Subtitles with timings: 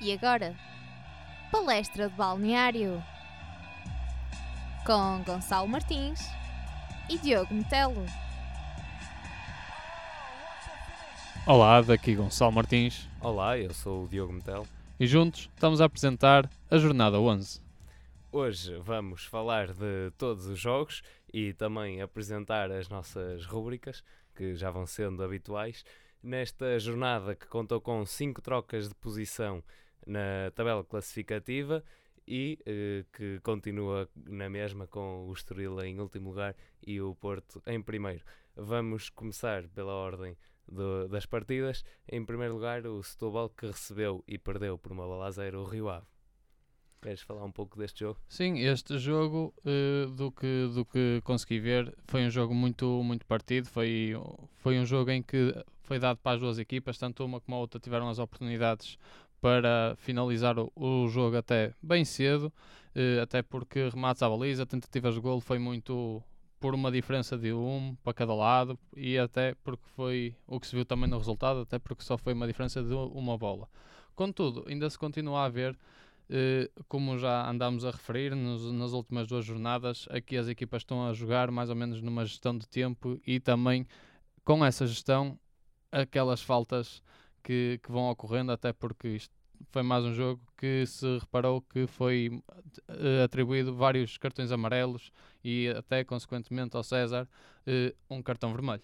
[0.00, 0.54] E agora,
[1.50, 3.02] palestra de balneário
[4.86, 6.20] com Gonçalo Martins
[7.10, 8.06] e Diogo Metelo.
[11.44, 14.64] Olá, daqui Gonçalo Martins Olá, eu sou o Diogo Metel.
[15.00, 17.60] e juntos estamos a apresentar a Jornada 11.
[18.30, 21.02] Hoje vamos falar de todos os jogos
[21.34, 24.04] e também apresentar as nossas rúbricas,
[24.36, 25.84] que já vão sendo habituais,
[26.22, 29.60] nesta jornada que contou com 5 trocas de posição
[30.06, 31.82] na tabela classificativa
[32.26, 36.54] e eh, que continua na mesma com o Estoril em último lugar
[36.86, 38.22] e o Porto em primeiro.
[38.54, 41.82] Vamos começar pela ordem do- das partidas.
[42.10, 45.64] Em primeiro lugar, o Setúbal que recebeu e perdeu por uma bola a zero o
[45.64, 46.06] Rio Ave.
[47.00, 48.18] Queres falar um pouco deste jogo?
[48.28, 53.24] Sim, este jogo, eh, do, que, do que consegui ver, foi um jogo muito, muito
[53.24, 53.68] partido.
[53.68, 54.12] Foi,
[54.56, 55.54] foi um jogo em que
[55.84, 58.98] foi dado para as duas equipas, tanto uma como a outra tiveram as oportunidades
[59.40, 62.52] para finalizar o, o jogo até bem cedo,
[62.94, 66.22] eh, até porque remates à baliza, tentativas de golo foi muito
[66.60, 70.74] por uma diferença de um para cada lado e até porque foi o que se
[70.74, 73.68] viu também no resultado, até porque só foi uma diferença de uma bola.
[74.14, 75.78] Contudo, ainda se continua a ver
[76.30, 81.06] eh, como já andámos a referir nos- nas últimas duas jornadas, aqui as equipas estão
[81.06, 83.86] a jogar mais ou menos numa gestão de tempo e também
[84.44, 85.38] com essa gestão
[85.92, 87.02] aquelas faltas
[87.48, 89.34] que, que vão ocorrendo, até porque isto
[89.70, 92.42] foi mais um jogo que se reparou que foi
[92.88, 95.10] eh, atribuído vários cartões amarelos
[95.42, 97.26] e até consequentemente ao César
[97.66, 98.82] eh, um cartão vermelho.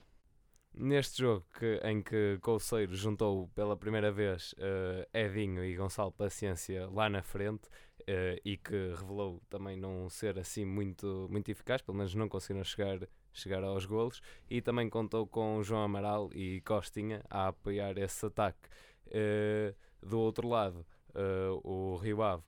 [0.73, 6.89] Neste jogo que, em que Couceiro juntou pela primeira vez eh, Edinho e Gonçalo Paciência
[6.89, 7.69] lá na frente
[8.07, 12.65] eh, e que revelou também não ser assim muito, muito eficaz, pelo menos não conseguiram
[12.65, 12.98] chegar,
[13.35, 18.69] chegar aos golos, e também contou com João Amaral e Costinha a apoiar esse ataque.
[19.11, 22.43] Eh, do outro lado, eh, o Rio Ave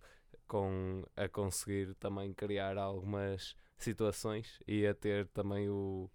[0.46, 6.10] com, a conseguir também criar algumas situações e a ter também o,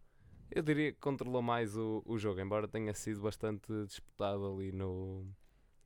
[0.52, 5.26] eu diria que controlou mais o, o jogo, embora tenha sido bastante disputado ali no,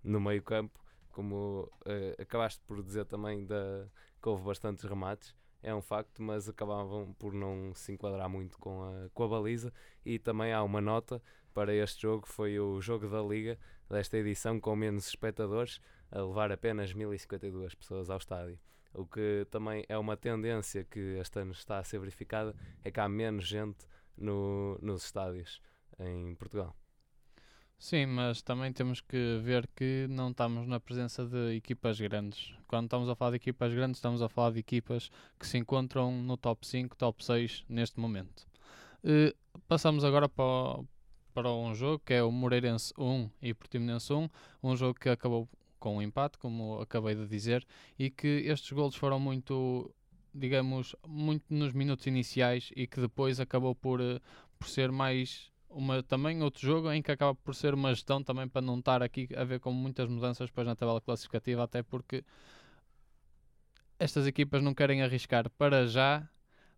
[0.03, 3.87] no meio campo, como eh, acabaste por dizer também da,
[4.21, 8.83] que houve bastantes remates, é um facto, mas acabavam por não se enquadrar muito com
[8.83, 9.73] a, com a baliza
[10.05, 11.21] e também há uma nota
[11.53, 13.57] para este jogo, foi o jogo da Liga
[13.89, 15.79] desta edição com menos espectadores,
[16.11, 18.59] a levar apenas 1052 pessoas ao estádio.
[18.93, 22.99] O que também é uma tendência que este ano está a ser verificada, é que
[22.99, 23.85] há menos gente
[24.17, 25.61] no- nos estádios
[25.99, 26.75] em Portugal.
[27.77, 32.53] Sim, mas também temos que ver que não estamos na presença de equipas grandes.
[32.67, 36.11] Quando estamos a falar de equipas grandes, estamos a falar de equipas que se encontram
[36.11, 38.47] no top 5, top 6 neste momento.
[39.67, 40.83] Passamos agora para,
[41.33, 44.29] para um jogo que é o Moreirense 1 e Portimonense 1,
[44.63, 45.47] um jogo que acabou
[45.79, 47.65] com um empate, como acabei de dizer,
[47.99, 49.93] e que estes golos foram muito,
[50.33, 54.19] digamos, muito nos minutos iniciais e que depois acabou por, eh,
[54.57, 58.47] por ser mais uma, também outro jogo em que acaba por ser uma gestão também
[58.47, 62.23] para não estar aqui a ver com muitas mudanças depois na tabela classificativa, até porque
[63.99, 66.27] estas equipas não querem arriscar para já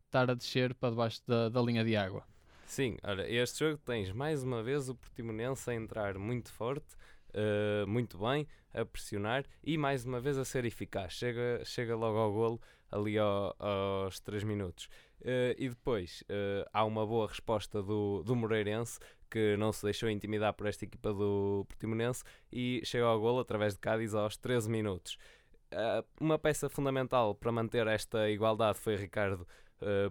[0.05, 2.25] estar a descer para debaixo da, da linha de água.
[2.65, 6.95] Sim, olha, este jogo tens mais uma vez o Portimonense a entrar muito forte,
[7.33, 11.13] eh, muito bem, a pressionar e mais uma vez a ser eficaz.
[11.13, 14.89] Chega, chega logo ao golo ali ao- aos 3 minutos.
[15.23, 20.09] Eh, e depois eh, há uma boa resposta do, do Moreirense que não se deixou
[20.09, 24.69] intimidar por esta equipa do Portimonense e chega ao golo através de Cádiz aos 13
[24.69, 25.17] minutos.
[25.71, 29.45] Ah, uma peça fundamental para manter esta igualdade foi Ricardo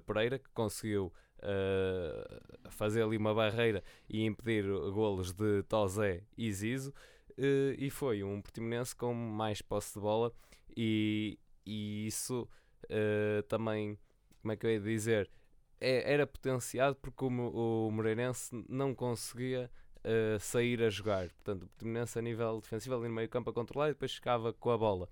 [0.07, 6.91] Pereira, que conseguiu uh, fazer ali uma barreira e impedir golos de Tozé e Zizo
[6.91, 10.33] uh, e foi um Portimonense com mais posse de bola
[10.77, 12.49] e, e isso
[12.85, 13.99] uh, também,
[14.47, 15.29] como é que eu ia dizer,
[15.81, 19.69] é- era potenciado porque o, o Moreirense não conseguia
[20.05, 21.29] uh, sair a jogar.
[21.31, 24.53] Portanto, o Portimonense a nível defensivo ali no meio campo a controlar e depois ficava
[24.53, 25.09] com a bola.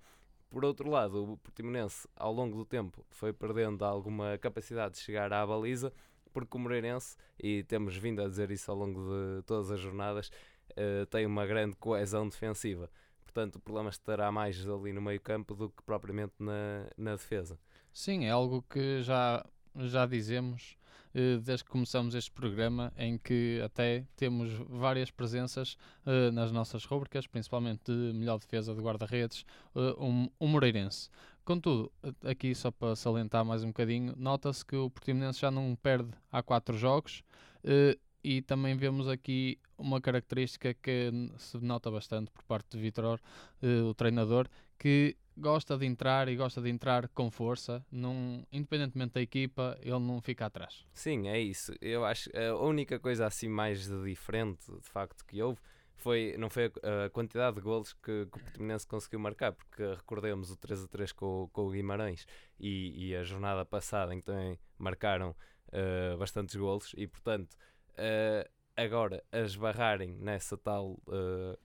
[0.49, 5.33] Por outro lado, o Portimonense, ao longo do tempo, foi perdendo alguma capacidade de chegar
[5.33, 5.91] à baliza,
[6.31, 10.29] porque o Moreirense, e temos vindo a dizer isso ao longo de todas as jornadas,
[10.77, 12.89] eh, tem uma grande coesão defensiva.
[13.23, 17.59] Portanto, o problema estará mais ali no meio campo do que propriamente na, na defesa.
[17.95, 20.75] Sim, é algo que já, já dizemos
[21.13, 26.83] eh, desde que começamos este programa, em que até temos várias presenças eh, nas nossas
[26.83, 31.09] rubricas, principalmente de melhor defesa de guarda-redes, eh, um, um Moreirense.
[31.45, 31.89] Contudo,
[32.21, 36.43] aqui só para salientar mais um bocadinho, nota-se que o Portimonense já não perde há
[36.43, 37.23] quatro jogos
[37.63, 43.21] eh, e também vemos aqui uma característica que se nota bastante por parte de Vitor,
[43.61, 49.13] uh, o treinador, que gosta de entrar e gosta de entrar com força, num, independentemente
[49.13, 50.85] da equipa, ele não fica atrás.
[50.93, 51.73] Sim, é isso.
[51.81, 55.59] Eu acho a única coisa assim mais de diferente, de facto, que houve
[55.97, 59.83] foi, não foi a, a quantidade de golos que, que, o Portimonense conseguiu marcar, porque
[59.83, 62.27] recordemos o 3 a 3 com, com o Guimarães
[62.59, 65.35] e, e, a jornada passada em que também marcaram
[65.69, 67.53] uh, bastantes golos e, portanto,
[67.93, 71.57] uh, agora a esbarrarem nessa tal uh,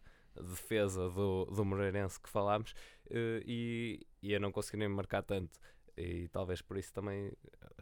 [0.43, 2.73] defesa do, do Moreirense que falámos
[3.47, 5.59] e, e a não conseguirem marcar tanto
[6.01, 7.33] e talvez por isso também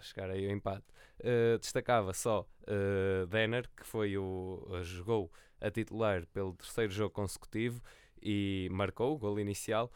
[0.01, 0.87] chegar aí ao empate.
[1.21, 5.31] Uh, destacava só uh, Denner, que foi o, jogou
[5.61, 7.83] a titular pelo terceiro jogo consecutivo
[8.23, 9.93] e marcou o gol inicial.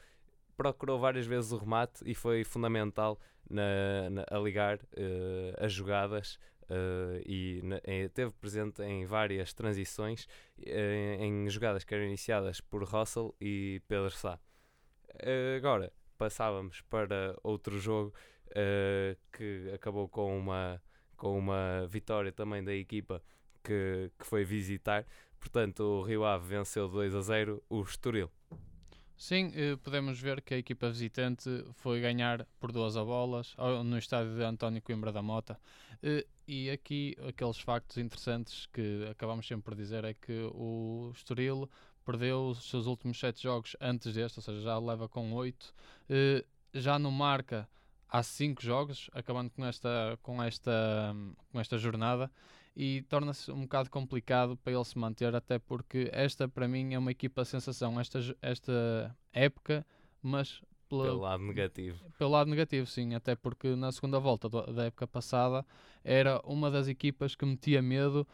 [0.57, 3.19] Procurou várias vezes o remate e foi fundamental
[3.49, 4.79] na, na a ligar
[5.59, 6.39] as jogadas
[7.27, 7.81] e na,
[8.13, 10.25] teve presente em várias transições
[10.59, 14.39] uh, em jogadas que eram iniciadas por Russell e Pedro Sá.
[15.57, 18.15] Agora passávamos para outro jogo
[19.33, 20.83] que acabou com uma,
[21.17, 23.23] com uma vitória também da equipa
[23.63, 25.07] que, que foi visitar
[25.43, 28.31] Portanto, o Rio Ave venceu 2 a 0 o Estoril.
[29.17, 33.55] Sim, eh, podemos ver que a equipa visitante foi ganhar por duas bolas
[33.85, 35.59] no estádio de António Coimbra da Mota.
[36.01, 41.69] Eh, e aqui aqueles factos interessantes que acabamos sempre por dizer é que o Estoril
[42.03, 45.75] perdeu os seus últimos sete jogos antes deste, ou seja, já leva com oito.
[46.09, 46.45] Eh,
[46.75, 47.69] já não marca
[48.09, 51.15] há cinco jogos, acabando com esta, com esta,
[51.51, 52.31] com esta jornada
[52.77, 56.99] e torna-se um bocado complicado para ele se manter, até porque esta para mim é
[56.99, 59.85] uma equipa sensação esta, esta época,
[60.23, 62.05] mas pela, pelo lado negativo.
[62.19, 65.65] Pelo lado negativo, sim, até porque na segunda volta da época passada
[66.05, 68.27] era uma das equipas que metia medo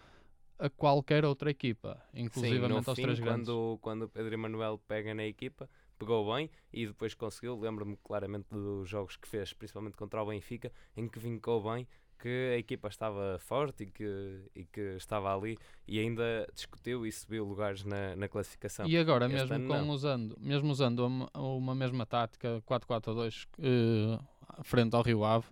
[0.58, 3.80] a qualquer outra equipa, inclusive aos fim, três quando, grandes.
[3.80, 5.68] Quando o Pedro Emanuel pega na equipa,
[5.98, 7.58] pegou bem e depois conseguiu.
[7.58, 11.86] Lembro-me claramente dos jogos que fez, principalmente contra o Benfica, em que vincou bem
[12.18, 15.56] que a equipa estava forte e que, e que estava ali
[15.86, 18.86] e ainda discutiu e subiu lugares na, na classificação.
[18.86, 24.96] E agora, este mesmo, com usando, mesmo usando uma, uma mesma tática 4-4-2 uh, frente
[24.96, 25.46] ao Rio Ave,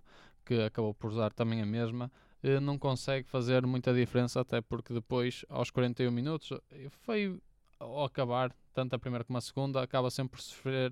[0.45, 2.11] que acabou por usar também a mesma,
[2.61, 6.57] não consegue fazer muita diferença, até porque depois, aos 41 minutos,
[6.89, 7.39] foi
[7.79, 10.91] ao acabar, tanto a primeira como a segunda, acaba sempre por sofrer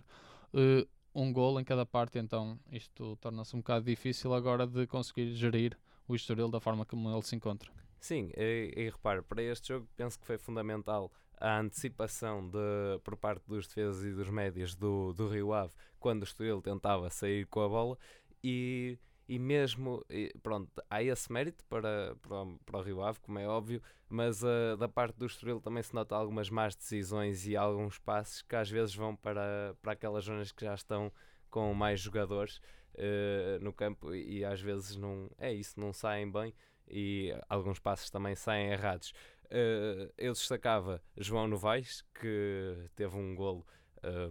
[0.53, 5.33] uh, um gol em cada parte, então isto torna-se um bocado difícil agora de conseguir
[5.33, 7.71] gerir o Estoril da forma como ele se encontra.
[7.99, 13.17] Sim, e, e repare, para este jogo penso que foi fundamental a antecipação de, por
[13.17, 17.45] parte dos defesas e dos médios do, do Rio Ave quando o Estoril tentava sair
[17.47, 17.97] com a bola
[18.43, 20.05] e e mesmo,
[20.43, 24.77] pronto, há esse mérito para, para, para o Rio Ave, como é óbvio, mas uh,
[24.77, 28.69] da parte do Estoril também se nota algumas más decisões e alguns passos que às
[28.69, 31.11] vezes vão para, para aquelas zonas que já estão
[31.49, 32.57] com mais jogadores
[32.93, 36.53] uh, no campo e, e, às vezes não é isso, não saem bem
[36.87, 39.11] e alguns passos também saem errados.
[39.45, 43.65] Uh, eu destacava João Novaes, que teve um golo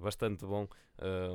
[0.00, 0.69] bastante bom,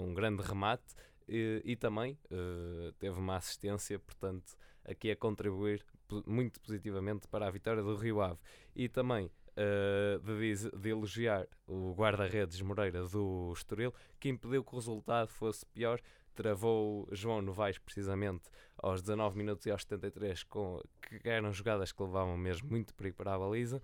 [0.01, 0.95] um grande remate
[1.29, 5.85] e, e também uh, teve uma assistência, portanto, aqui a contribuir
[6.25, 8.39] muito positivamente para a vitória do Rio Ave.
[8.75, 14.77] E também uh, de, de, elogiar o guarda-redes Moreira do Estoril, que impediu que o
[14.77, 16.01] resultado fosse pior.
[16.33, 22.01] Travou João Novaes precisamente aos 19 minutos e aos 73, com, que eram jogadas que
[22.01, 23.83] levavam mesmo muito perigo para a baliza.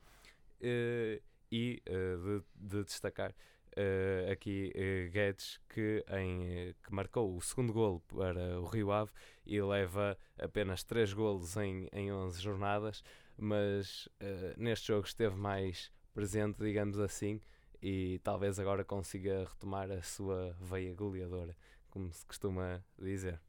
[0.61, 1.21] Uh,
[1.51, 3.33] e de, de destacar
[3.77, 9.11] uh, aqui uh, Guedes que, em, que marcou o segundo golo para o Rio Ave
[9.45, 13.03] e leva apenas 3 golos em, em 11 jornadas,
[13.37, 17.41] mas uh, neste jogo esteve mais presente, digamos assim,
[17.81, 21.55] e talvez agora consiga retomar a sua veia goleadora,
[21.89, 23.39] como se costuma dizer.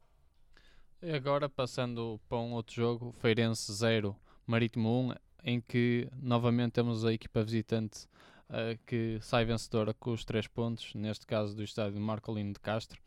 [1.01, 4.15] E agora passando para um outro jogo, Feirense 0,
[4.45, 8.07] Marítimo 1, em que novamente temos a equipa visitante
[8.49, 13.01] uh, que sai vencedora com os três pontos, neste caso do estádio Marcolino de Castro.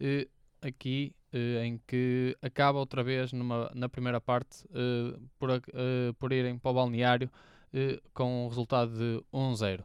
[0.00, 0.28] Uh,
[0.60, 4.64] aqui uh, em que acaba outra vez numa, na primeira parte
[5.38, 5.50] por,
[6.18, 7.30] por irem para o balneário
[8.12, 9.84] com um resultado de 1-0.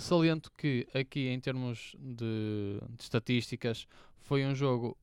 [0.00, 3.88] Saliento que aqui em termos de, de estatísticas
[4.20, 4.96] foi um jogo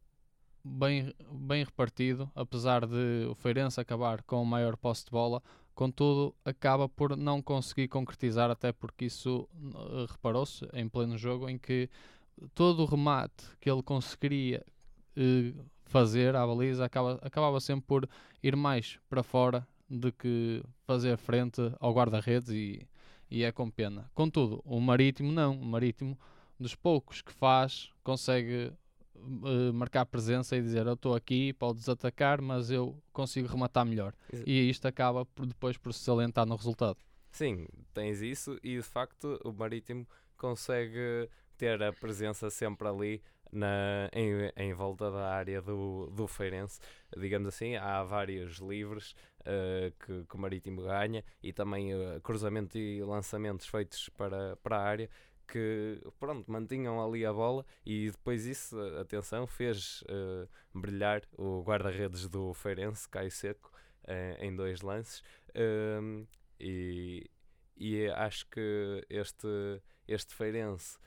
[0.66, 5.42] bem, bem repartido, apesar de o Feirense acabar com o maior posse de bola,
[5.76, 11.58] contudo acaba por não conseguir concretizar, até porque isso uh, reparou-se em pleno jogo em
[11.58, 11.90] que
[12.54, 14.66] todo o remate que ele conseguiria
[15.18, 18.10] uh, fazer à baliza acaba, acabava sempre por
[18.42, 22.88] ir mais para fora de que fazer frente ao guarda-redes e,
[23.30, 24.10] e é com pena.
[24.14, 25.60] Contudo, o Marítimo não.
[25.60, 26.18] O Marítimo,
[26.60, 28.72] dos poucos que faz, consegue
[29.18, 34.14] uh, marcar presença e dizer eu estou aqui, podes atacar, mas eu consigo rematar melhor.
[34.46, 36.98] E isto acaba por, depois por se salientar no resultado.
[37.32, 40.08] Sim, tens isso e de facto o Marítimo
[40.38, 46.80] consegue ter a presença sempre ali na, em, em volta da área do, do Feirense.
[47.18, 52.78] Digamos assim, há vários livres eh, que, que o Marítimo ganha e também eh, cruzamento
[52.78, 55.10] e lançamentos feitos para, para a área
[55.48, 62.28] que pronto, mantinham ali a bola e depois isso, atenção, fez eh, brilhar o guarda-redes
[62.28, 63.72] do Feirense, Caio Seco,
[64.06, 65.24] eh, em dois lances.
[65.54, 66.26] Ehm,
[66.60, 67.30] e,
[67.78, 69.48] e acho que este,
[70.08, 70.98] este Feirense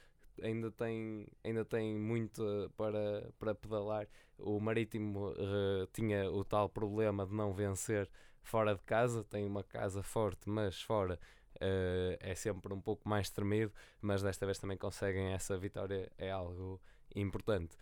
[0.42, 4.06] ainda tem, ainda tem muito para, para pedalar.
[4.38, 8.08] O Marítimo eh, tinha o tal problema de não vencer
[8.42, 11.18] fora de casa, tem uma casa forte, mas fora
[11.60, 16.30] eh, é sempre um pouco mais tremido, mas desta vez também conseguem essa vitória, é
[16.30, 16.80] algo
[17.14, 17.76] importante.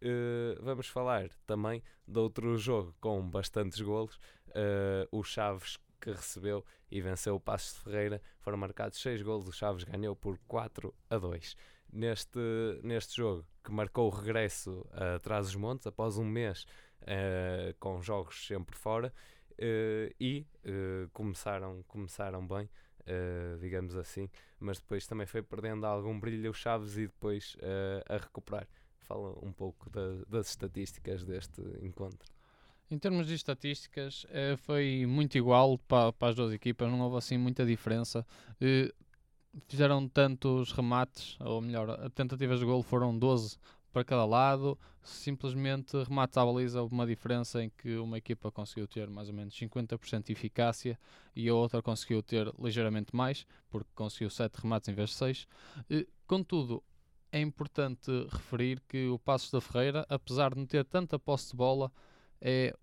[0.00, 4.18] Eh, vamos falar também de outro jogo com bastantes golos,
[4.54, 9.48] eh, o Chaves que recebeu e venceu o Passos de Ferreira, foram marcados 6 golos,
[9.48, 11.56] o Chaves ganhou por 4 a 2.
[11.92, 12.38] Neste,
[12.82, 16.66] neste jogo, que marcou o regresso a Trás os Montes, após um mês
[17.78, 19.12] com jogos sempre fora,
[19.58, 22.68] eh, e eh, começaram, começaram bem,
[23.06, 28.04] eh, digamos assim, mas depois também foi perdendo algum brilho o Chaves e depois eh,
[28.08, 28.66] a recuperar.
[29.00, 32.28] Fala um pouco da- das estatísticas deste encontro.
[32.90, 37.16] Em termos de estatísticas, eh, foi muito igual para, para as duas equipas, não houve
[37.18, 38.26] assim muita diferença.
[39.68, 43.56] Fizeram tantos remates, ou melhor, tentativas de golo foram 12
[43.94, 44.76] para cada lado.
[45.02, 49.34] Simplesmente remates à baliza, houve uma diferença em que uma equipa conseguiu ter mais ou
[49.34, 50.98] menos 50% de eficácia
[51.36, 55.46] e a outra conseguiu ter ligeiramente mais, porque conseguiu 7 remates em vez de 6.
[55.88, 56.82] Eh, contudo,
[57.30, 61.56] é importante referir que o Passos da Ferreira, apesar de não ter tanta posse de
[61.56, 61.92] bola,
[62.40, 62.74] é,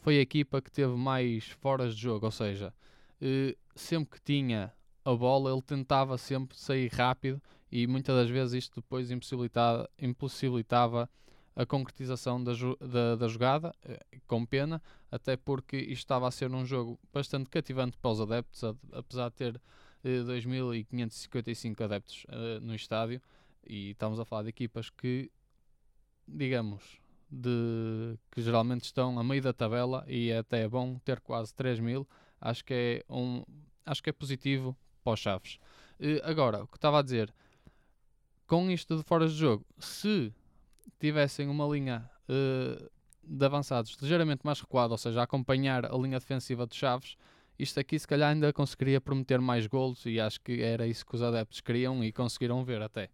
[0.00, 2.74] foi a equipa que teve mais foras de jogo, ou seja,
[3.20, 4.72] eh, sempre que tinha
[5.04, 7.40] a bola ele tentava sempre sair rápido
[7.74, 11.10] e muitas das vezes isto depois impossibilitava, impossibilitava
[11.56, 16.52] a concretização da, da, da jogada, eh, com pena, até porque isto estava a ser
[16.52, 18.62] um jogo bastante cativante para os adeptos,
[18.92, 19.60] apesar de ter
[20.04, 23.20] eh, 2.555 adeptos eh, no estádio,
[23.66, 25.28] e estamos a falar de equipas que,
[26.28, 31.52] digamos, de, que geralmente estão a meio da tabela e é até bom ter quase
[31.52, 32.06] 3 mil,
[32.40, 33.42] acho que é um
[33.84, 35.58] acho que é positivo para os Chaves.
[35.98, 37.34] Eh, agora, o que estava a dizer,
[38.46, 40.32] com isto de fora de jogo, se
[41.00, 42.88] tivessem uma linha eh,
[43.22, 47.16] de avançados ligeiramente mais recuada, ou seja, acompanhar a linha defensiva de Chaves,
[47.58, 51.14] isto aqui se calhar ainda conseguiria prometer mais golos e acho que era isso que
[51.14, 53.10] os adeptos queriam e conseguiram ver até.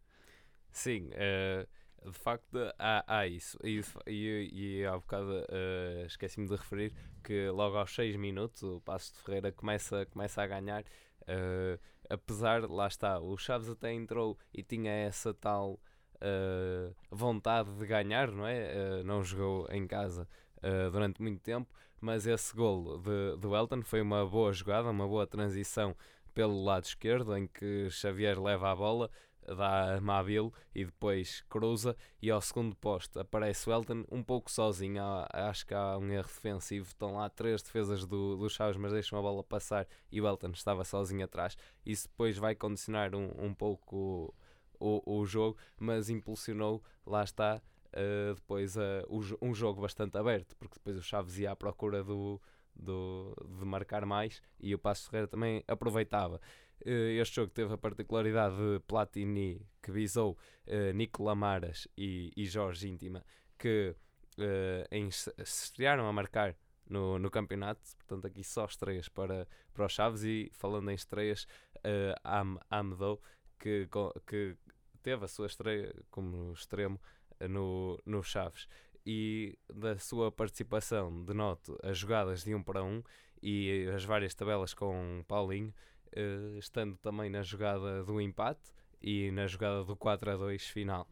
[0.73, 1.67] Sim, eh,
[2.05, 3.59] de facto há, há isso.
[3.65, 8.81] E, e, e há bocado eh, esqueci-me de referir que logo aos 6 minutos o
[8.81, 10.85] Passo de Ferreira começa, começa a ganhar.
[11.27, 11.79] eh,
[12.11, 15.81] apesar, lá está, o Chaves até entrou e tinha essa tal
[16.21, 18.99] eh, vontade de ganhar, não é?
[19.01, 20.29] Eh, não jogou em casa
[20.63, 25.09] eh, durante muito tempo, mas esse golo de, do Elton foi uma boa jogada, uma
[25.09, 25.97] boa transição
[26.35, 29.11] pelo lado esquerdo, em que Xavier leva a bola,
[29.47, 31.97] dá a Mabil e depois cruza.
[32.21, 36.11] E ao segundo posto aparece o Elton um pouco sozinho, há- acho que há um
[36.11, 40.21] erro defensivo, estão lá três defesas do, do Chaves mas deixam a bola passar e
[40.21, 44.35] o Elton estava sozinho atrás, isso depois vai condicionar um, um pouco
[44.79, 47.61] o, o, o jogo, mas impulsionou, lá está,
[47.93, 52.41] eh, depois jo- um jogo bastante aberto, porque depois o Chaves ia à procura do,
[52.75, 56.41] do, de marcar mais e o Passo Ferreira também aproveitava.
[56.85, 62.47] Eh, Este jogo teve a particularidade de Platini, que visou eh, Nico Lamaras e, e
[62.47, 63.25] Jorge Íntima,
[63.59, 63.95] que
[64.39, 66.57] eh, em- se estrearam a marcar
[66.89, 67.81] no, no campeonato.
[67.99, 70.25] Portanto, aqui só estreias para, para os Chaves.
[70.25, 71.47] E falando em estreias,
[71.85, 73.21] eh, Am, Amdo,
[73.59, 73.89] que,
[74.27, 74.57] que
[75.03, 77.01] teve a sua estreia como extremo
[77.49, 78.67] no, no Chaves.
[79.07, 83.03] E da sua participação, denoto as jogadas de um para um
[83.43, 85.73] e as várias tabelas com Paulinho,
[86.13, 91.09] eh, estando também na jogada do empate e na jogada do 4 a 2 final.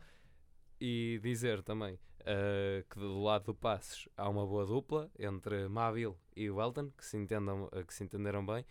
[0.81, 6.19] E dizer também eh, que do lado do Passos há uma boa dupla entre Mabil
[6.37, 8.67] e Welton, que se, entendam, eh, que se entenderam bem,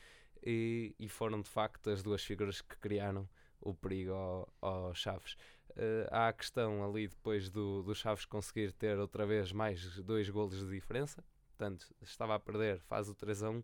[0.46, 3.28] e, e foram de facto as duas figuras que criaram
[3.60, 5.36] o perigo ao, ao Chaves.
[5.76, 10.30] Eh, há a questão ali depois do, do Chaves conseguir ter outra vez mais dois
[10.30, 13.64] golos de diferença, portanto estava a perder, faz o 3 a 1,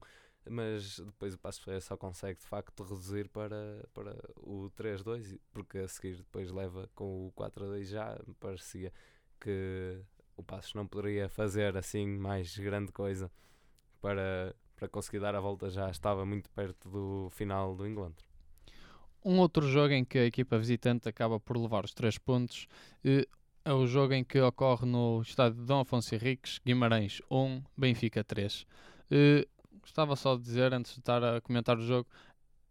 [0.50, 5.80] mas depois o Passo Ferreira só consegue de facto reduzir para, para o 3-2, porque
[5.80, 8.92] a seguir depois leva com o 4-2 já, me parecia
[9.40, 10.00] que
[10.38, 13.32] o Passos não poderia fazer assim mais grande coisa
[14.02, 18.26] para, para conseguir dar a volta, já estava muito perto do final do encontro.
[19.24, 22.68] Um outro jogo em que a equipa visitante acaba por levar os três pontos
[23.06, 23.26] eh,
[23.64, 28.22] é o jogo em que ocorre no estádio de Dom Afonso Henriques, Guimarães 1, Benfica
[28.22, 28.66] 3.
[29.10, 29.48] Eh,
[29.84, 32.10] gostava só de dizer, antes de estar a comentar o jogo,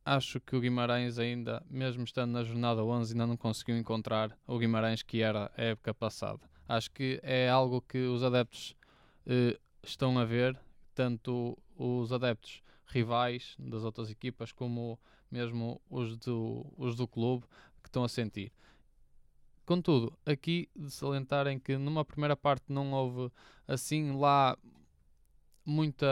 [0.05, 4.59] acho que o Guimarães ainda, mesmo estando na jornada 11, ainda não conseguiu encontrar o
[4.59, 6.41] Guimarães que era a época passada.
[6.67, 8.75] Acho que é algo que os adeptos
[9.27, 10.59] eh, estão a ver,
[10.95, 14.99] tanto os adeptos rivais das outras equipas como
[15.31, 17.45] mesmo os do, os do clube
[17.83, 18.53] que estão a sentir.
[19.67, 23.33] Contudo, aqui de salientarem que numa primeira parte não houve
[23.69, 24.57] assim lá
[25.65, 26.07] muita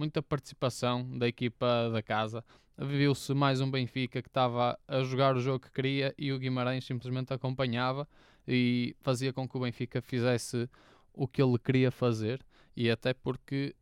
[0.00, 2.42] muita participação da equipa da casa.
[2.78, 6.86] Viu-se mais um Benfica que estava a jogar o jogo que queria e o Guimarães
[6.86, 8.08] simplesmente acompanhava
[8.48, 10.66] e fazia com que o Benfica fizesse
[11.12, 12.40] o que ele queria fazer.
[12.74, 13.76] E até porque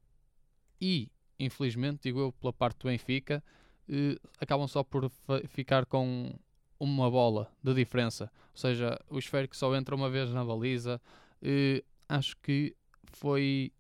[0.81, 1.09] e
[1.39, 3.41] infelizmente digo eu pela parte do Benfica
[3.89, 5.09] eh, acabam só por
[5.47, 6.35] ficar com
[6.81, 8.25] uma bola de diferença.
[8.51, 11.01] Ou seja, o esférico só entra uma vez na baliza.
[11.41, 13.71] Eh, acho que foi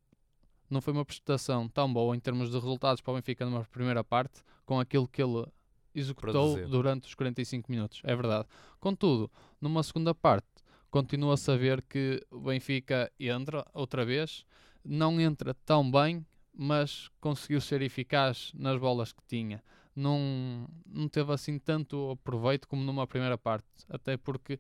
[0.71, 4.05] não foi uma prestação tão boa em termos de resultados para o Benfica numa primeira
[4.05, 5.47] parte, com aquilo que ele
[5.95, 6.69] executou Produziu.
[6.69, 8.01] durante os 45 minutos.
[8.05, 8.47] É verdade.
[8.79, 10.47] Contudo, numa segunda parte,
[10.91, 14.45] continua a saber que o Benfica entra outra vez,
[14.85, 19.63] não entra tão bem, mas conseguiu ser eficaz nas bolas que tinha.
[19.95, 24.59] Não, não teve assim tanto aproveito como numa primeira parte, até porque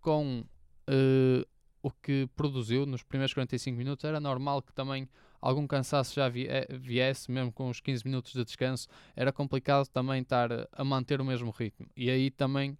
[0.00, 0.44] com
[0.88, 1.46] uh,
[1.84, 5.06] o que produziu nos primeiros 45 minutos, era normal que também
[5.38, 10.22] algum cansaço já eh, viesse, mesmo com os 15 minutos de descanso, era complicado também
[10.22, 11.86] estar a manter o mesmo ritmo.
[11.94, 12.78] E aí também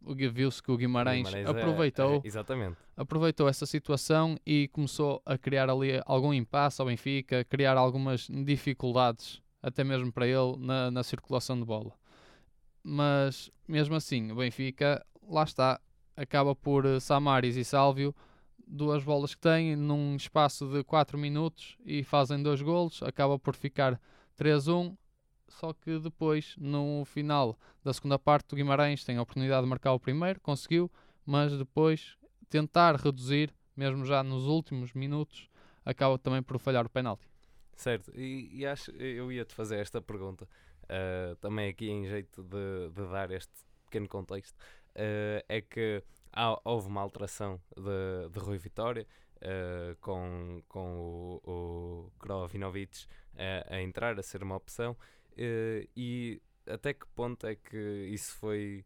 [0.00, 5.36] viu-se que o Guimarães, Guimarães é, aproveitou, é, é, aproveitou essa situação e começou a
[5.36, 11.02] criar ali algum impasse ao Benfica, criar algumas dificuldades, até mesmo para ele, na, na
[11.02, 11.92] circulação de bola.
[12.84, 15.80] Mas mesmo assim, o Benfica, lá está,
[16.16, 18.14] acaba por eh, Samaris e Sálvio
[18.66, 23.54] duas bolas que têm num espaço de 4 minutos e fazem dois golos, acaba por
[23.54, 24.00] ficar
[24.38, 24.96] 3-1.
[25.48, 29.92] Só que depois, no final da segunda parte, o Guimarães tem a oportunidade de marcar
[29.92, 30.90] o primeiro, conseguiu,
[31.24, 32.16] mas depois
[32.48, 35.48] tentar reduzir, mesmo já nos últimos minutos,
[35.84, 37.28] acaba também por falhar o penalti.
[37.76, 40.48] Certo, e, e acho, eu ia-te fazer esta pergunta,
[40.84, 43.52] uh, também aqui em jeito de, de dar este
[43.84, 46.02] pequeno contexto, uh, é que
[46.34, 53.74] há, houve uma alteração de, de Rui Vitória uh, com, com o, o Krovinovic uh,
[53.74, 58.84] a entrar, a ser uma opção uh, e até que ponto é que isso foi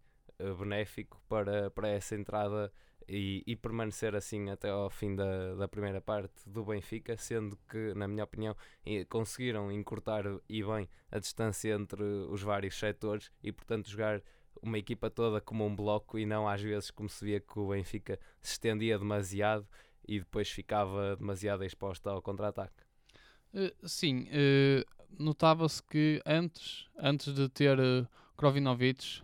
[0.58, 2.72] benéfico para, para essa entrada
[3.08, 7.92] e, e, permanecer assim até ao fim da, da primeira parte do Benfica, sendo que,
[7.94, 8.54] na minha opinião,
[9.08, 14.22] conseguiram encurtar e bem a distância entre os vários setores e, portanto, jogar
[14.62, 17.68] uma equipa toda como um bloco e não às vezes como se via que o
[17.68, 19.66] Benfica se estendia demasiado
[20.06, 22.88] e depois ficava demasiado exposto ao contra-ataque.
[23.52, 24.84] Uh, sim, uh,
[25.18, 29.20] notava-se que antes, antes de ter uh, Krovinovic,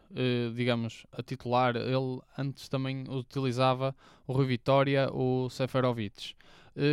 [0.56, 3.94] digamos, a titular, ele antes também utilizava
[4.26, 6.34] o Rui Vitória, o Seferovic.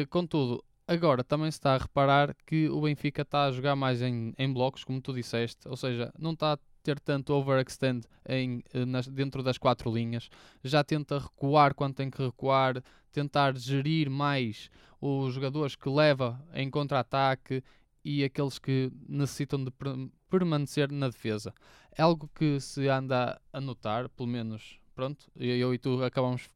[0.07, 4.35] contudo, agora também se está a reparar que o Benfica está a jogar mais em,
[4.37, 9.07] em blocos, como tu disseste, ou seja, não está ter tanto overextend em, eh, nas,
[9.07, 10.29] dentro das quatro linhas,
[10.63, 16.69] já tenta recuar quando tem que recuar, tentar gerir mais os jogadores que leva em
[16.69, 17.63] contra-ataque
[18.03, 19.71] e aqueles que necessitam de
[20.29, 21.53] permanecer na defesa.
[21.95, 26.49] É algo que se anda a notar, pelo menos, pronto, eu e tu acabamos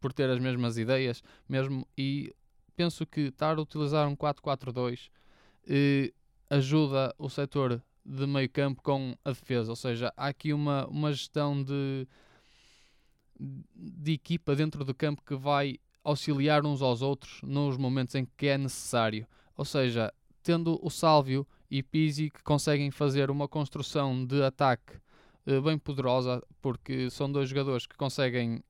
[0.00, 2.34] por ter as mesmas ideias mesmo e
[2.76, 5.10] penso que estar a utilizar um 4-4-2
[5.68, 6.12] eh,
[6.50, 11.12] ajuda o setor de meio campo com a defesa, ou seja, há aqui uma, uma
[11.12, 12.06] gestão de,
[13.38, 18.48] de equipa dentro do campo que vai auxiliar uns aos outros nos momentos em que
[18.48, 19.26] é necessário.
[19.56, 20.12] Ou seja,
[20.42, 24.94] tendo o Sálvio e Pizzi que conseguem fazer uma construção de ataque
[25.46, 28.62] eh, bem poderosa, porque são dois jogadores que conseguem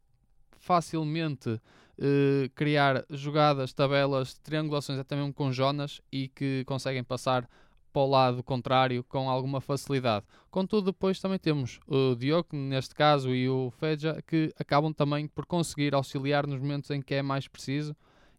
[0.58, 1.60] facilmente
[1.98, 7.48] eh, criar jogadas, tabelas, triangulações até mesmo com Jonas e que conseguem passar
[7.92, 10.24] para o lado contrário com alguma facilidade.
[10.50, 15.46] Contudo, depois também temos o Diogo, neste caso, e o Feja, que acabam também por
[15.46, 17.94] conseguir auxiliar nos momentos em que é mais preciso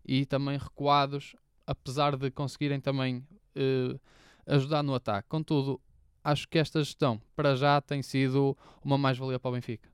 [0.06, 1.36] e também recuados
[1.66, 4.00] apesar de conseguirem também uh,
[4.46, 5.28] ajudar no ataque.
[5.30, 5.80] Contudo,
[6.24, 9.90] acho que esta gestão, para já, tem sido uma mais-valia para o Benfica.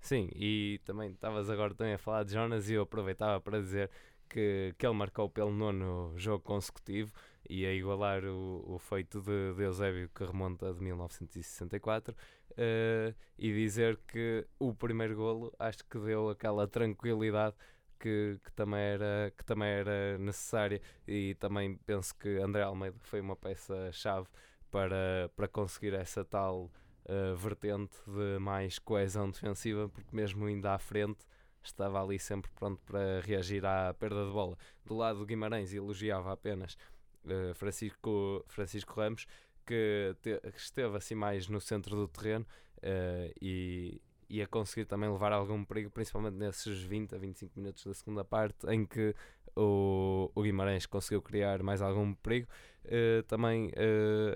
[0.00, 3.88] Sim, e também estavas agora também a falar de Jonas e eu aproveitava para dizer
[4.28, 7.12] que, que ele marcou pelo nono jogo consecutivo
[7.52, 12.16] e a igualar o, o feito de, de Eusébio que remonta de 1964 uh,
[12.56, 17.54] eh, e dizer que o primeiro golo acho que deu aquela tranquilidade
[18.00, 23.20] que, que, também era, que também era necessária e também penso que André Almeida foi
[23.20, 24.28] uma peça-chave
[24.70, 26.70] para, para conseguir essa tal
[27.04, 31.20] uh, vertente de mais coesão defensiva, porque mesmo ainda à frente
[31.62, 34.56] estava ali sempre pronto para reagir à perda de bola.
[34.86, 36.78] Do lado do Guimarães elogiava apenas
[37.24, 39.26] uh, Francisco, Francisco Ramos,
[39.66, 42.46] que, te, que, esteve assim mais no centro do terreno
[42.78, 47.84] uh, e, e a conseguir também levar algum perigo, principalmente nesses 20 a 25 minutos
[47.84, 49.14] da segunda parte, em que
[49.54, 52.48] o, o Guimarães conseguiu criar mais algum perigo.
[52.84, 53.70] Uh, também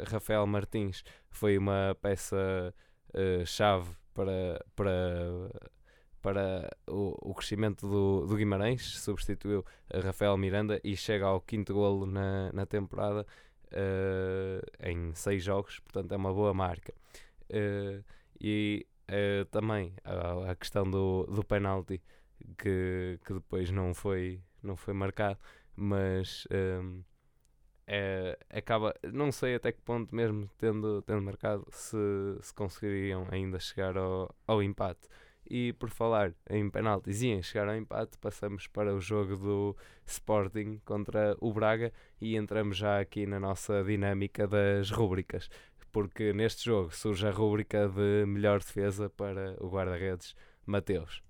[0.09, 2.73] Rafael Martins foi uma peça
[3.13, 5.51] uh, chave para, para,
[6.23, 12.07] para o, o crescimento do, do Guimarães, substituiu Rafael Miranda e chega ao quinto golo
[12.07, 13.27] na, na temporada
[14.83, 16.95] em seis jogos, portanto é uma boa marca.
[18.41, 22.03] e uh, também a, a, questão do, do penalti
[22.59, 25.39] que, que depois não foi, não foi marcado,
[25.75, 27.03] mas um,
[27.87, 31.97] é, acaba, não sei até que ponto, mesmo tendo, tendo marcado, se,
[32.41, 35.09] se conseguiriam ainda chegar ao, ao empate.
[35.49, 39.77] E por falar em penaltis e em chegar ao empate, passamos para o jogo do
[40.05, 45.49] Sporting contra o Braga e entramos já aqui na nossa dinâmica das rúbricas
[45.97, 50.35] porque neste jogo surge a rúbrica de melhor defesa para o guarda-redes
[50.67, 51.23] Mateus.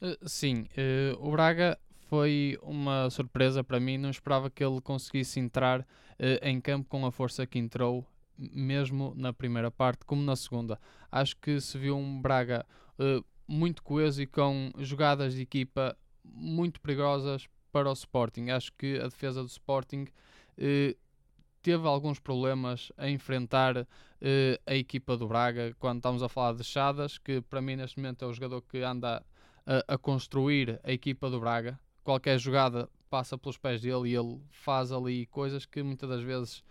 [0.00, 1.76] Uh, sim, uh, o Braga
[2.08, 3.98] foi uma surpresa para mim.
[3.98, 5.84] Não esperava que ele conseguisse entrar uh,
[6.40, 8.06] em campo com a força que entrou,
[8.38, 10.78] mesmo na primeira parte, como na segunda.
[11.10, 12.64] Acho que se viu um Braga
[13.50, 18.50] muito coeso e com jogadas de equipa muito perigosas para o Sporting.
[18.50, 20.06] Acho que a defesa do Sporting
[21.60, 23.86] teve alguns problemas a enfrentar uh,
[24.66, 28.24] a equipa do Braga quando estamos a falar de Chadas, que para mim neste momento
[28.24, 29.24] é o jogador que anda
[29.66, 31.78] a, a construir a equipa do Braga.
[32.04, 36.62] Qualquer jogada passa pelos pés dele e ele faz ali coisas que muitas das vezes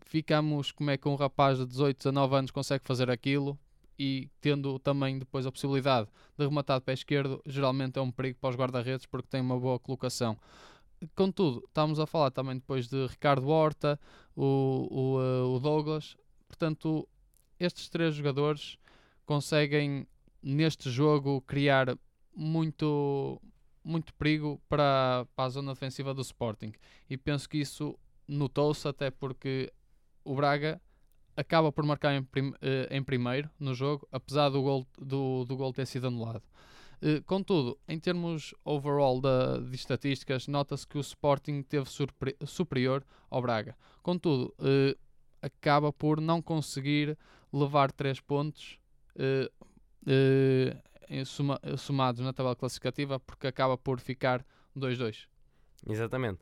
[0.00, 3.56] ficamos como é que um rapaz de 18, 19 anos consegue fazer aquilo
[4.02, 6.08] e tendo também depois a possibilidade
[6.38, 9.60] de rematar de pé esquerdo, geralmente é um perigo para os guarda-redes porque tem uma
[9.60, 10.38] boa colocação.
[11.14, 14.00] Contudo, estamos a falar também depois de Ricardo Horta,
[14.34, 16.16] o, o, eh, o Douglas.
[16.48, 17.06] Portanto,
[17.58, 18.78] estes três jogadores
[19.26, 20.06] conseguem
[20.42, 21.94] neste jogo criar
[22.34, 23.38] muito,
[23.84, 26.72] muito perigo para, para a zona defensiva do Sporting.
[27.08, 29.70] E penso que isso notou-se até porque
[30.24, 30.80] o Braga
[31.36, 35.56] acaba por marcar em, prim, eh, em primeiro no jogo, apesar do gol, do, do
[35.56, 36.42] gol ter sido anulado.
[37.02, 41.88] Eh, contudo, em termos overall da, de estatísticas, nota-se que o Sporting teve
[42.46, 43.76] superior ao Braga.
[44.02, 44.98] Contudo, uh,
[45.40, 47.16] acaba por não conseguir
[47.52, 48.78] levar 3 pontos
[49.16, 49.50] uh,
[51.24, 54.44] suma, somados na tabela classificativa, porque acaba por ficar
[54.76, 55.26] 2-2.
[55.88, 56.40] Exatamente.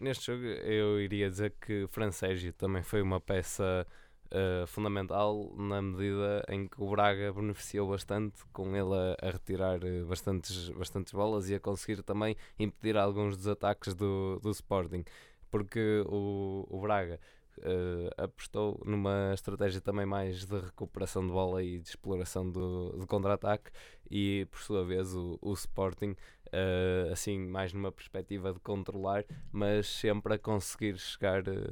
[0.00, 3.86] neste jogo, eu iria dizer que Fran Sérgio também foi uma peça
[4.34, 9.78] uh, fundamental na medida em que o Braga beneficiou bastante com ele a, a retirar
[9.82, 15.04] uh, bastantes, bastantes bolas e a conseguir também impedir alguns dos ataques do, do Sporting,
[15.50, 17.20] porque o, o Braga
[17.58, 23.06] Uh, apostou numa estratégia também mais de recuperação de bola e de exploração do, do
[23.06, 23.70] contra-ataque
[24.10, 26.10] e por sua vez o, o Sporting
[26.48, 31.70] uh, assim mais numa perspectiva de controlar mas sempre a conseguir chegar uh,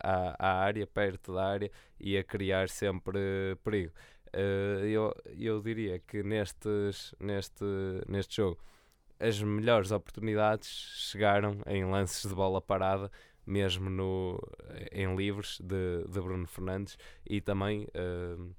[0.00, 3.18] à, à, área, perto da área e a criar sempre
[3.62, 3.92] perigo.
[4.90, 7.64] Eu, eu diria que nestes, neste,
[8.08, 8.58] neste jogo
[9.20, 13.10] as melhores oportunidades chegaram em lances de bola parada
[13.46, 14.40] mesmo no,
[14.92, 18.54] em livros de, de Bruno Fernandes e também uh,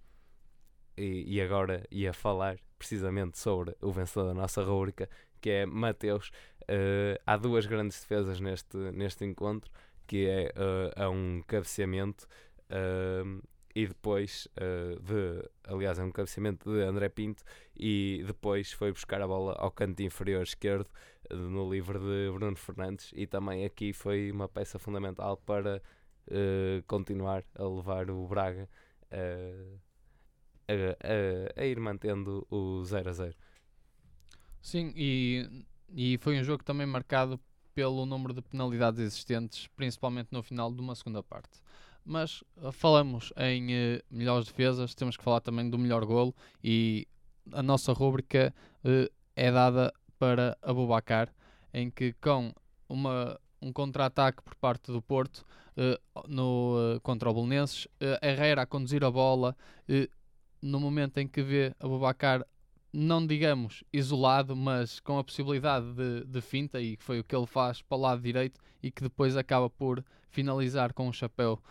[0.98, 5.10] e, e, agora ia falar precisamente sobre o vencedor da nossa rubrica
[5.42, 6.30] que é Mateus.
[6.64, 9.70] Uh, há duas grandes defesas neste, neste encontro
[10.08, 12.28] que é uh, a um cabeceamento
[13.76, 17.44] e depois uh, de, aliás, é um cabeceamento de André Pinto
[17.76, 20.88] e depois foi buscar a bola ao canto inferior esquerdo
[21.30, 25.82] uh, no livre de Bruno Fernandes e também aqui foi uma peça fundamental para
[26.28, 28.70] uh, continuar a levar o Braga
[29.12, 33.36] a, a, a, ir mantendo o 0 a 0.
[34.62, 37.38] Sim, e, e foi um jogo também marcado
[37.74, 41.60] pelo número de penalidades existentes, principalmente no final de uma segunda parte.
[42.06, 47.08] Mas uh, falamos em uh, melhores defesas, temos que falar também do melhor golo e
[47.52, 51.34] a nossa rúbrica uh, é dada para Abubacar,
[51.74, 52.54] em que com
[52.88, 55.44] uma, um contra-ataque por parte do Porto
[56.30, 57.86] no, contra o Belenenses,
[58.22, 59.54] Herrera a conduzir a bola,
[60.62, 62.46] no momento em que vê Abubacar
[62.96, 67.46] não digamos isolado, mas com a possibilidade de, de finta, e foi o que ele
[67.46, 71.62] faz para o lado direito, e que depois acaba por finalizar com o um chapéu.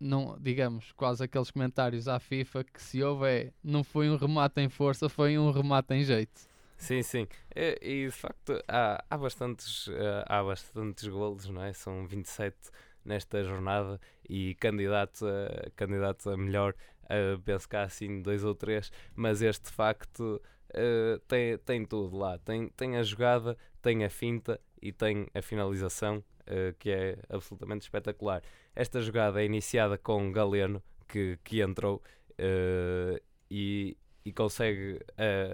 [0.00, 4.60] Não, digamos, quase aqueles comentários à FIFA que se houve é não foi um remate
[4.60, 6.48] em força, foi um remate em jeito.
[6.80, 7.28] Sim, sim.
[7.54, 11.74] E, e de facto há, há, bastantes, eh, há bastantes golos, não é?
[11.74, 12.56] São 27
[13.04, 18.54] nesta jornada e candidato a, candidato a melhor, uh, penso que há assim dois ou
[18.54, 22.38] três, mas este de facto uh, tem, tem tudo lá.
[22.38, 27.82] Tem, tem a jogada, tem a finta e tem a finalização, uh, que é absolutamente
[27.82, 28.42] espetacular.
[28.74, 34.98] Esta jogada é iniciada com Galeno, que, que entrou uh, e, e consegue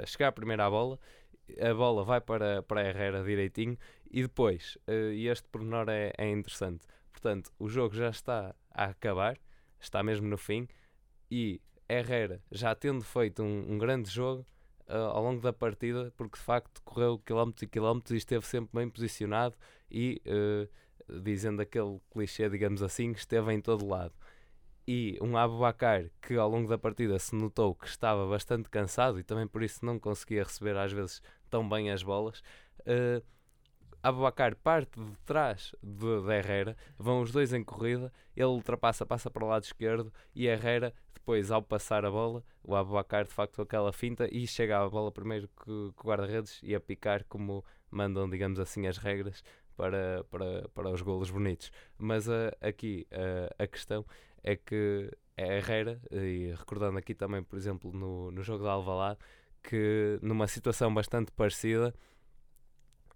[0.06, 0.98] chegar primeiro à bola.
[1.60, 3.78] A bola vai para, para a Herrera direitinho
[4.10, 9.38] e depois, e este pormenor é, é interessante, portanto, o jogo já está a acabar,
[9.78, 10.66] está mesmo no fim,
[11.30, 14.44] e Herrera, já tendo feito um, um grande jogo,
[14.88, 18.70] uh, ao longo da partida, porque de facto correu quilómetros e quilómetros e esteve sempre
[18.72, 19.54] bem posicionado
[19.90, 20.68] e, uh,
[21.08, 24.14] dizendo aquele clichê, digamos assim, esteve em todo lado.
[24.86, 29.24] E um Abubacar que ao longo da partida se notou que estava bastante cansado e
[29.24, 32.40] também por isso não conseguia receber às vezes tão bem as bolas.
[32.80, 33.24] Uh,
[34.02, 39.28] Abubacar parte de trás de, de Herrera, vão os dois em corrida, ele ultrapassa, passa
[39.28, 40.94] para o lado esquerdo e Herrera
[41.26, 45.10] depois, ao passar a bola, o Abubacar de facto aquela finta e chega a bola
[45.10, 49.42] primeiro que, que o guarda-redes e a picar como mandam, digamos assim, as regras
[49.76, 51.70] para, para, para os golos bonitos.
[51.98, 54.04] Mas uh, aqui uh, a questão
[54.42, 59.18] é que é Herrera, e recordando aqui também, por exemplo, no, no jogo de Alvalade,
[59.62, 61.94] que numa situação bastante parecida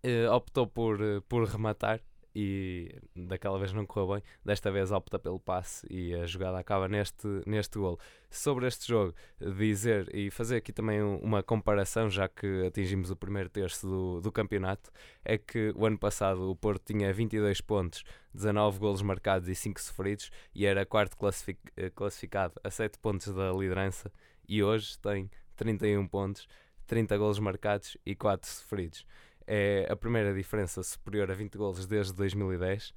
[0.05, 2.01] uh, optou por, por rematar
[2.35, 4.23] e daquela vez não correu bem.
[4.45, 7.99] Desta vez opta pelo passe e a jogada acaba neste, neste gol.
[8.31, 9.15] Sobre este jogo,
[9.57, 14.33] dizer e fazer aqui também uma comparação, já que atingimos o primeiro terço do, do
[14.33, 14.91] campeonato,
[15.25, 19.81] é que o ano passado o Porto tinha 22 pontos, 19 golos marcados e 5
[19.81, 24.13] sofridos e era quarto classific, eh, classificado a 7 pontos da liderança
[24.49, 26.47] e hoje tem 31 pontos,
[26.87, 29.05] 30 golos marcados e 4 sofridos
[29.53, 32.95] é a primeira diferença superior a 20 golos desde 2010, uh,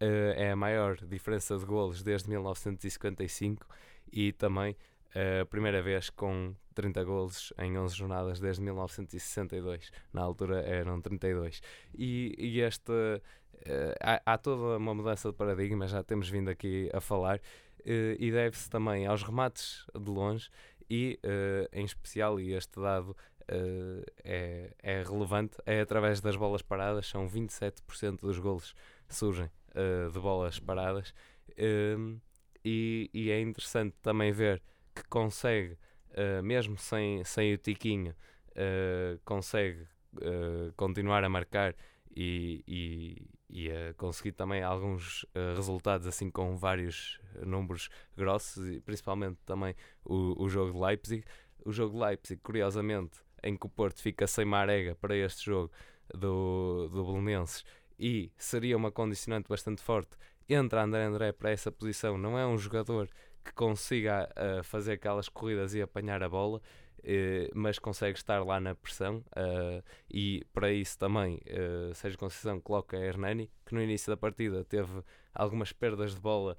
[0.00, 3.66] eh, é a maior diferença de golos desde 1955
[4.12, 4.76] e também
[5.16, 9.90] uh, a primeira vez com 30 golos em 11 jornadas desde 1962.
[10.12, 11.62] Na altura eram 32.
[11.94, 12.92] E, e este.
[12.92, 18.16] Uh, há, há, toda uma mudança de paradigma, já temos vindo aqui a falar, uh,
[18.18, 20.50] e deve-se também aos remates de longe
[20.90, 23.16] e, uh, em especial, e este dado
[23.50, 27.06] uh, é, é relevante é através das bolas paradas.
[27.06, 28.74] São 27% dos golos
[29.08, 31.14] surgem uh, de bolas paradas.
[31.50, 32.20] Uh,
[32.64, 34.62] e, e, é interessante também ver
[34.94, 35.76] que consegue,
[36.12, 38.14] eh, mesmo sem, sem o Tiquinho,
[39.22, 39.86] consegue
[40.74, 41.74] continuar a marcar
[42.16, 48.80] e, e, e a conseguir também alguns uh, resultados assim com vários números grossos e
[48.80, 51.24] principalmente também o, o jogo de Leipzig.
[51.64, 55.70] O jogo de Leipzig, curiosamente, em que o Porto fica sem Marega para este jogo
[56.12, 57.64] do, do Belenenses
[57.98, 60.16] e seria uma condicionante bastante forte.
[60.48, 63.08] Entra André André para essa posição, não é um jogador
[63.44, 66.60] que consiga uh, fazer aquelas corridas e apanhar a bola,
[67.04, 72.60] uh, mas consegue estar lá na pressão uh, e para isso também uh, Sérgio Conceição
[72.60, 75.02] coloca Hernani, que no início da partida teve
[75.34, 76.56] algumas perdas de bola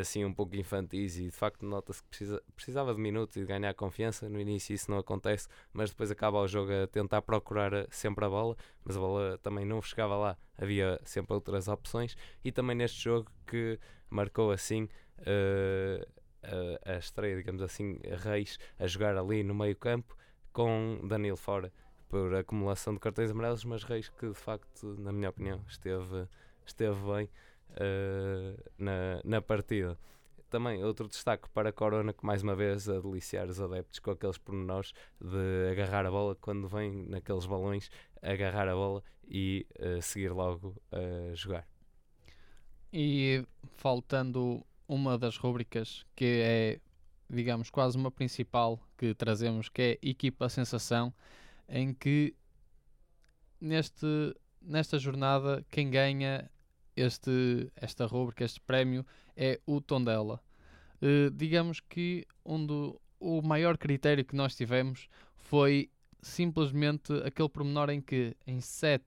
[0.00, 3.46] assim um pouco infantis e de facto nota-se que precisa, precisava de minutos e de
[3.46, 4.28] ganhar confiança.
[4.28, 8.24] No início isso não acontece, mas depois acaba o jogo a tentar procurar eh, sempre
[8.24, 12.16] a bola, mas a bola também não chegava lá, havia sempre outras opções.
[12.44, 13.76] E também neste jogo que
[14.08, 14.88] marcou assim.
[16.42, 20.16] A, a estreia, digamos assim, Reis a jogar ali no meio campo
[20.52, 21.72] com Danilo fora
[22.08, 26.28] por acumulação de cartões amarelos, mas Reis que de facto, na minha opinião, esteve,
[26.66, 27.28] esteve bem
[27.70, 29.98] uh, na, na partida.
[30.50, 34.10] Também outro destaque para a Corona, que mais uma vez a deliciar os adeptos com
[34.10, 40.02] aqueles pormenores de agarrar a bola quando vem naqueles balões, agarrar a bola e uh,
[40.02, 41.66] seguir logo a jogar.
[42.92, 43.42] E
[43.76, 46.80] faltando uma das rubricas que é,
[47.28, 51.12] digamos, quase uma principal que trazemos, que é Equipa Sensação,
[51.68, 52.34] em que
[53.60, 56.48] neste nesta jornada quem ganha
[56.96, 59.04] este, esta rubrica, este prémio,
[59.36, 60.40] é o Tondela.
[61.00, 65.90] Uh, digamos que um do, o maior critério que nós tivemos foi
[66.20, 69.04] simplesmente aquele pormenor em que em 7,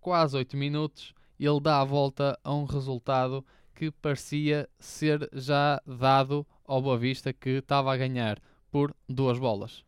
[0.00, 3.44] quase 8 minutos, ele dá a volta a um resultado
[3.78, 9.84] que parecia ser já dado ao Boa Vista que estava a ganhar por duas bolas.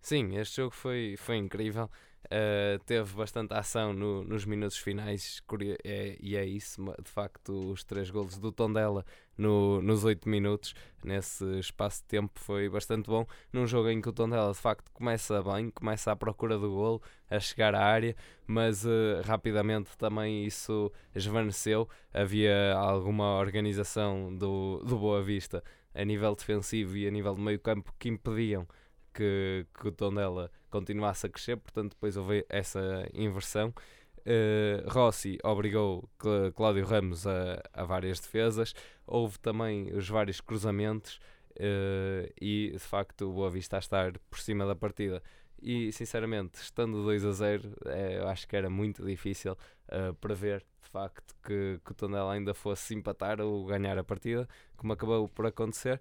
[0.00, 1.90] Sim, este jogo foi, foi incrível.
[2.26, 5.42] Uh, teve bastante ação no, nos minutos finais
[5.84, 9.04] é, e é isso, de facto, os três golos do Tondela
[9.36, 13.26] no, nos oito minutos, nesse espaço de tempo, foi bastante bom.
[13.52, 17.02] Num jogo em que o Tondela de facto começa bem, começa à procura do golo,
[17.28, 21.88] a chegar à área, mas uh, rapidamente também isso esvaneceu.
[22.14, 25.62] Havia alguma organização do, do Boa Vista
[25.94, 28.66] a nível defensivo e a nível de meio campo que impediam
[29.12, 33.74] que, que o Tondela continuasse a crescer, portanto depois houve essa inversão.
[34.18, 38.72] Uh, Rossi obrigou Cl Cláudio Ramos a, a, várias defesas,
[39.04, 41.18] houve também os vários cruzamentos
[41.56, 45.22] uh, e de facto o Boa Vista a estar por cima da partida.
[45.60, 50.64] E sinceramente, estando 2 a 0, é, eu acho que era muito difícil uh, prever
[50.82, 55.28] de facto que, que o Tondela ainda fosse empatar ou ganhar a partida, como acabou
[55.28, 56.00] por acontecer.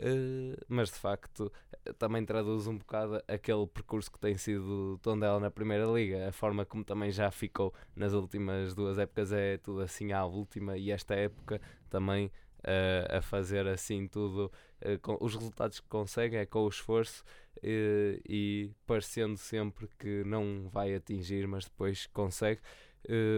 [0.00, 1.52] Uh, mas de facto
[1.98, 6.26] também traduz um bocado aquele percurso que tem sido Tondela na Primeira Liga.
[6.26, 10.78] A forma como também já ficou nas últimas duas épocas é tudo assim à última
[10.78, 11.60] e esta época
[11.90, 12.26] também
[12.60, 14.50] uh, a fazer assim tudo
[14.82, 17.22] uh, com os resultados que consegue é com o esforço
[17.62, 22.60] e parecendo sempre que não vai atingir, mas depois consegue.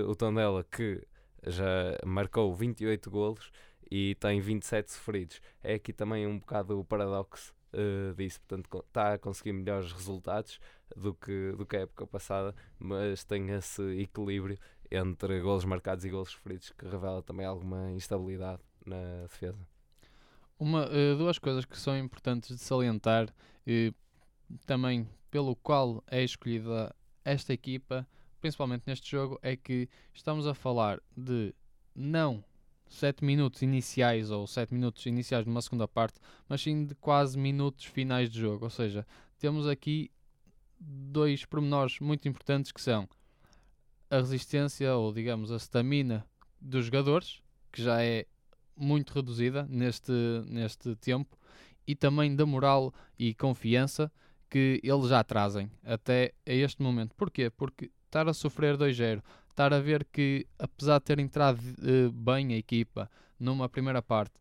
[0.07, 1.05] o Tondela que
[1.44, 3.51] já marcou 28 golos
[3.94, 5.38] e tem 27 sofridos.
[5.62, 10.59] É aqui também um bocado o paradoxo uh, disso, portanto está a conseguir melhores resultados
[10.96, 14.59] do que, do que a época passada, mas tem esse equilíbrio
[14.90, 19.61] entre golos marcados e golos sofridos que revela também alguma instabilidade na defesa.
[20.59, 23.94] Uma, uh, duas coisas que são importantes de salientar, uh,
[24.64, 28.09] também pelo qual é escolhida esta equipa,
[28.40, 31.55] principalmente neste jogo, é que estamos a falar de
[31.94, 32.42] não
[32.92, 37.85] 7 minutos iniciais ou 7 minutos iniciais numa segunda parte, mas sim de quase minutos
[37.85, 38.64] finais de jogo.
[38.64, 39.07] Ou seja,
[39.38, 40.11] temos aqui
[40.78, 43.09] dois pormenores muito importantes que são
[44.11, 46.26] a resistência ou digamos a stamina
[46.61, 48.26] dos jogadores, que já é
[48.76, 50.12] muito reduzida neste,
[50.46, 51.38] neste tempo,
[51.87, 54.12] e também da moral e confiança
[54.48, 57.14] que eles já trazem até a este momento.
[57.16, 57.48] Porquê?
[57.50, 59.22] Porque estar a sofrer 2-0,
[59.53, 64.33] estar a ver que, apesar de ter entrado uh, bem a equipa numa primeira parte,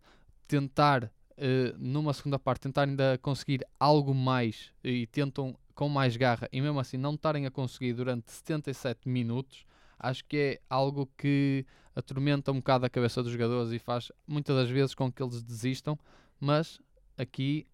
[0.48, 6.48] tentar uh, numa segunda parte, tentar ainda conseguir algo mais e tentam com mais garra
[6.52, 9.66] e mesmo assim não estarem a conseguir durante 77 minutos,
[10.00, 14.56] acho que é algo que atormenta um bocado a cabeça dos jogadores e faz muitas
[14.56, 15.98] das vezes com que eles desistam,
[16.40, 16.80] mas
[17.18, 17.68] aqui,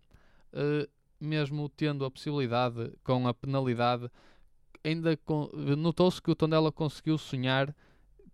[0.54, 4.10] uh, mesmo tendo a possibilidade com a penalidade,
[4.88, 5.20] ainda
[5.78, 7.76] notou-se que o Tondela conseguiu sonhar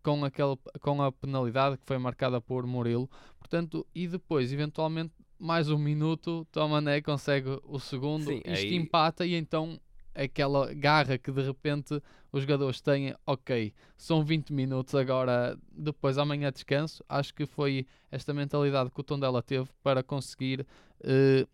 [0.03, 3.09] com, aquele, com a penalidade que foi marcada por Murilo.
[3.39, 8.75] Portanto, e depois, eventualmente, mais um minuto, Tomané consegue o segundo, Sim, isto aí...
[8.75, 9.79] empata e então
[10.15, 16.51] aquela garra que de repente os jogadores têm, ok, são 20 minutos agora, depois amanhã
[16.51, 17.03] descanso.
[17.07, 20.61] Acho que foi esta mentalidade que o Tondela teve para conseguir
[21.01, 21.47] uh,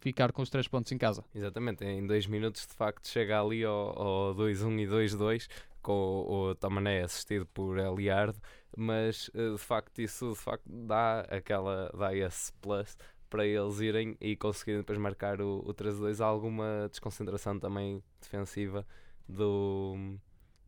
[0.00, 1.24] ficar com os 3 pontos em casa.
[1.34, 5.48] Exatamente, em 2 minutos de facto chega ali ao 2-1 e 2-2
[5.82, 8.38] com o, o Tamané assistido por Eliardo,
[8.76, 12.96] mas eh, de facto isso de facto dá aquela dá esse plus
[13.30, 18.86] para eles irem e conseguirem depois marcar o, o 3-2 alguma desconcentração também defensiva
[19.28, 20.16] do,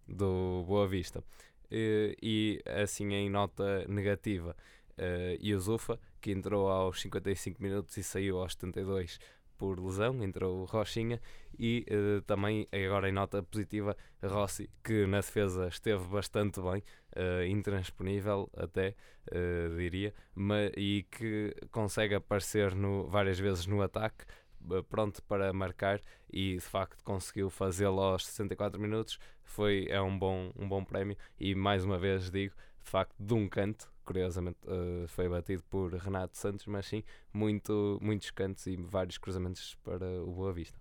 [0.07, 1.25] do Boa Vista.
[1.71, 4.57] E, e assim em nota negativa,
[5.01, 9.19] uh, Yusufa que entrou aos 55 minutos e saiu aos 72
[9.61, 11.21] por lesão, entrou Rochinha
[11.59, 16.83] e uh, também agora em nota positiva Rossi, que na defesa esteve bastante bem,
[17.15, 18.95] uh, intransponível até,
[19.31, 24.25] uh, diria, mas, e que consegue aparecer no, várias vezes no ataque,
[24.89, 30.53] pronto para marcar e de facto conseguiu fazê-lo aos 64 minutos, foi, é um bom,
[30.57, 35.07] um bom prémio e mais uma vez digo, de facto de um canto, curiosamente uh,
[35.07, 40.33] foi batido por Renato Santos, mas sim, muito, muitos cantos e vários cruzamentos para o
[40.33, 40.77] Boa Vista.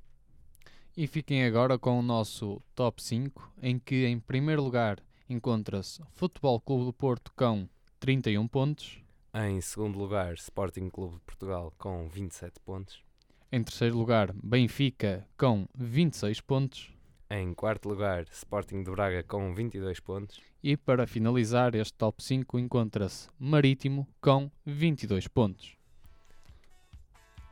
[0.97, 4.97] E fiquem agora com o nosso top 5, em que em primeiro lugar
[5.29, 7.69] encontra-se Futebol Clube do Porto com
[7.99, 8.99] 31 pontos.
[9.31, 13.03] Em segundo lugar, Sporting Clube de Portugal com 27 pontos.
[13.51, 16.91] Em terceiro lugar, Benfica com 26 pontos.
[17.31, 20.41] Em quarto lugar, Sporting de Braga com 22 pontos.
[20.63, 25.75] E para finalizar este top 5 encontra-se Marítimo com 22 pontos.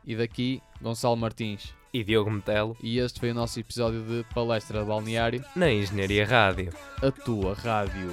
[0.04, 1.72] E daqui, Gonçalo Martins.
[1.92, 6.72] E Diogo Metelo E este foi o nosso episódio de Palestra Balneário, na Engenharia Rádio.
[7.00, 8.10] a tua rádio.